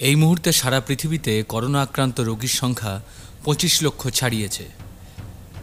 এই 0.00 0.14
মুহূর্তে 0.14 0.52
সারা 0.52 0.80
পৃথিবীতে 0.80 1.42
করোনা 1.48 1.82
আক্রান্ত 1.82 2.20
রোগীর 2.20 2.48
সংখ্যা 2.48 3.00
পঁচিশ 3.44 3.82
লক্ষ 3.82 4.08
ছাড়িয়েছে। 4.08 4.66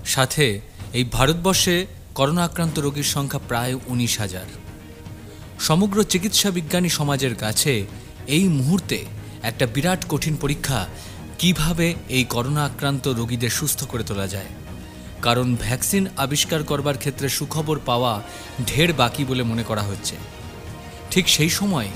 সাথে 0.05 0.61
এই 0.93 1.03
ভারতবর্ষে 1.03 1.87
করোনা 2.15 2.43
আক্রান্ত 2.43 2.79
রোগীর 2.79 3.03
সংখ্যা 3.03 3.39
প্রায় 3.47 3.73
উনিশ 3.87 4.19
হাজার। 4.19 4.45
সমগ্র 5.59 6.03
চিকিৎসা 6.03 6.51
বিজ্ঞানী 6.51 6.89
সমাজের 6.89 7.35
কাছে 7.35 7.85
এই 8.27 8.43
মুহূর্তে 8.43 9.05
একটা 9.43 9.67
বিরাট 9.67 10.05
কঠিন 10.09 10.35
পরীক্ষা 10.35 10.87
কীভাবে 11.39 11.95
এই 12.09 12.23
করোনা 12.23 12.65
আক্রান্ত 12.65 13.07
রোগীদের 13.07 13.49
সুস্থ 13.49 13.83
করে 13.83 14.03
তোলা 14.03 14.27
যায়। 14.27 14.51
কারণ 15.21 15.55
ভ্যাকসিন 15.55 16.07
আবিষ্কার 16.17 16.63
করবার 16.63 16.97
ক্ষেত্রে 16.97 17.29
সুখবর 17.29 17.79
পাওয়া 17.85 18.21
ঢের 18.67 18.93
বাকি 18.93 19.25
বলে 19.25 19.43
মনে 19.43 19.63
করা 19.63 19.81
হচ্ছে। 19.81 20.15
ঠিক 21.11 21.29
সেই 21.29 21.49
সময় 21.49 21.87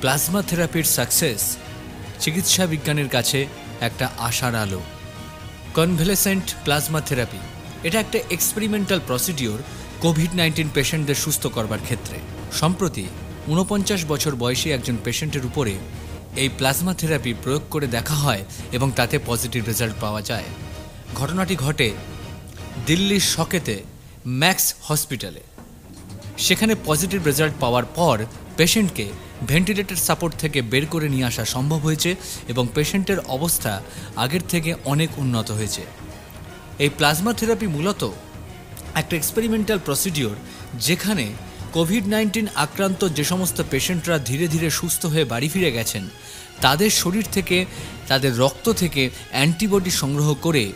প্লাজমা 0.00 0.42
থেরাপির 0.42 0.84
সাকসেস 0.84 1.56
চিকিৎসা 2.20 2.66
বিজ্ঞানের 2.66 3.08
কাছে 3.08 3.46
একটা 3.80 4.10
আশার 4.18 4.54
আলো। 4.54 4.80
কনভেলেসেন্ট 5.74 6.54
প্লাজমা 6.64 7.00
থেরাপি, 7.00 7.40
এটা 7.82 8.00
একটা 8.00 8.18
এক্সপেরিমেন্টাল 8.30 9.00
প্রসিডিওর 9.06 9.58
কোভিড 10.00 10.34
নাইন্টিন 10.34 10.68
পেশেন্টদের 10.74 11.14
সুস্থ 11.14 11.46
করবার 11.46 11.78
ক্ষেত্রে। 11.78 12.18
সম্প্রতি 12.52 13.04
ঊনপঞ্চাশ 13.48 14.04
বছর 14.04 14.34
বয়সী 14.34 14.70
একজন 14.70 14.96
পেশেন্টের 15.04 15.46
উপরে 15.46 15.74
এই 16.36 16.48
প্লাজমা 16.48 16.94
থেরাপি 16.94 17.34
প্রয়োগ 17.42 17.62
করে 17.70 17.86
দেখা 17.86 18.14
হয় 18.14 18.44
এবং 18.72 18.92
তাতে 18.96 19.16
পজিটিভ 19.26 19.66
রেজাল্ট 19.66 19.94
পাওয়া 20.00 20.22
যায়। 20.22 20.48
ঘটনাটি 21.14 21.56
ঘটে 21.56 21.88
দিল্লির 22.86 23.20
শকেতে, 23.20 23.76
ম্যাক্স 24.26 24.74
হসপিটালে। 24.82 25.40
সেখানে 26.38 26.74
পজিটিভ 26.84 27.24
রেজাল্ট 27.24 27.54
পাওয়ার 27.60 27.84
পর 27.84 28.16
পেশেন্টকে 28.56 29.06
ভেন্টিলেটর 29.46 29.96
সাপোর্ট 29.96 30.34
থেকে 30.38 30.62
বের 30.62 30.86
করে 30.86 31.08
নিয়ে 31.08 31.24
আসা 31.24 31.44
সম্ভব 31.44 31.78
হয়েছে 31.78 32.16
এবং 32.48 32.68
পেশেন্টের 32.74 33.18
অবস্থা 33.18 33.82
আগের 34.16 34.40
থেকে 34.48 34.74
অনেক 34.84 35.10
উন্নত 35.18 35.50
হয়েছে। 35.50 35.82
এই 36.78 36.88
প্লাজমা 36.88 37.32
থেরাপি 37.32 37.66
মূলত 37.66 38.10
একটা 38.94 39.16
এক্সপেরিমেন্টাল 39.16 39.78
প্রসিডিওর 39.84 40.36
যেখানে 40.74 41.26
কোভিড 41.72 42.06
নাইন্টিন 42.06 42.48
আক্রান্ত 42.54 43.08
যে 43.08 43.24
সমস্ত 43.24 43.62
পেশেন্টরা 43.70 44.18
ধীরে 44.18 44.48
ধীরে 44.48 44.70
সুস্থ 44.70 45.06
হয়ে 45.06 45.24
বাড়ি 45.24 45.48
ফিরে 45.48 45.70
গেছেন, 45.72 46.08
তাদের 46.60 46.90
শরীর 46.90 47.26
থেকে, 47.32 47.64
তাদের 48.08 48.38
রক্ত 48.38 48.72
থেকে 48.72 49.10
অ্যান্টিবডি 49.30 49.90
সংগ্রহ 49.90 50.34
করে 50.34 50.72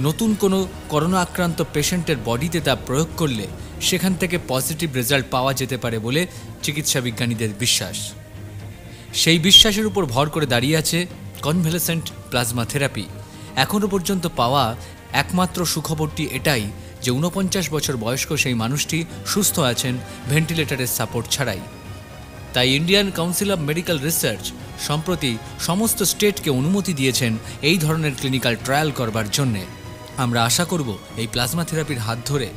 নতুন 0.00 0.34
কোনো 0.34 0.58
করোনা 0.88 1.20
আক্রান্ত 1.20 1.58
পেশেন্টের 1.74 2.16
বডিতে 2.24 2.60
তা 2.60 2.74
প্রয়োগ 2.86 3.08
করলে 3.16 3.46
সেখান 3.80 4.12
থেকে 4.14 4.38
পজিটিভ 4.48 4.88
রেজাল্ট 4.94 5.26
পাওয়া 5.30 5.52
যেতে 5.52 5.76
পারে 5.76 5.98
বলে 5.98 6.26
চিকিৎসা 6.62 7.00
বিজ্ঞানীদের 7.00 7.50
বিশ্বাস। 7.58 7.98
সেই 9.12 9.38
বিশ্বাসের 9.38 9.86
উপর 9.86 10.02
ভর 10.06 10.26
করে 10.28 10.46
দাঁড়িয়ে 10.46 10.76
আছে 10.76 11.06
কনভ্যালেসেন্ট 11.42 12.04
প্লাজমা 12.30 12.64
থেরাপি। 12.64 13.04
এখনও 13.56 13.88
পর্যন্ত 13.88 14.24
পাওয়া 14.36 14.64
একমাত্র 15.12 15.58
সুখবরটি 15.64 16.24
এটাই 16.32 16.64
যে 17.02 17.10
ঊনপঞ্চাশ 17.10 17.66
বছর 17.70 17.96
বয়স্ক 17.96 18.30
সেই 18.36 18.54
মানুষটি 18.54 18.98
সুস্থ 19.26 19.58
আছেন 19.72 19.94
ভেন্টিলেটরের 20.30 20.94
সাপোর্ট 20.98 21.26
ছাড়াই। 21.30 21.60
তাই 22.54 22.68
Indian 22.70 23.10
Council 23.10 23.50
of 23.52 23.58
Medical 23.60 23.98
Research 23.98 24.44
সম্প্রতি 24.86 25.32
সমস্ত 25.60 26.02
স্টেটকে 26.02 26.50
অনুমতি 26.50 26.92
দিয়েছেন 26.92 27.32
এই 27.62 27.78
ধরনের 27.78 28.14
ক্লিনিক্যাল 28.18 28.54
ট্রায়াল 28.64 28.90
করবার 28.90 29.30
জন্যে। 29.30 29.77
আমরা 30.18 30.40
আশা 30.44 30.64
করব 30.64 30.88
এই 31.16 31.28
প্লাজমা 31.32 31.64
থেরাপির 31.64 31.98
হাত 31.98 32.18
ধরে 32.26 32.48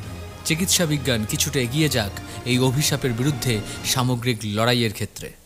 চিকিৎসা 0.46 0.86
বিজ্ঞান 0.86 1.22
কিছুটা 1.26 1.60
এগিয়ে 1.60 1.90
যাক 1.90 2.14
এই 2.46 2.60
অভিশাপের 2.60 3.14
বিরুদ্ধে 3.14 3.54
সামগ্রিক 3.86 4.38
লড়াইয়ের 4.46 4.94
ক্ষেত্রে। 4.94 5.41